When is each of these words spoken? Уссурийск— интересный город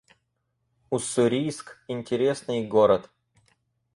Уссурийск— 0.89 1.77
интересный 1.87 2.65
город 2.67 3.11